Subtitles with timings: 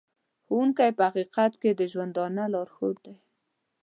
[0.45, 3.15] ښوونکی په حقیقت کې د ژوندانه لارښود دی.